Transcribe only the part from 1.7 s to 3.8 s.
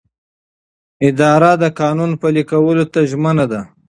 قانون پلي کولو ته ژمنه ده.